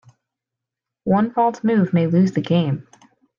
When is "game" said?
2.41-2.87